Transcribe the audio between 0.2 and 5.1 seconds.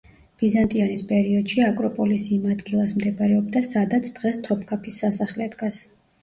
ბიზანტიონის პერიოდში აკროპოლისი იმ ადგილას მდებარეობდა, სადაც დღეს თოფქაფის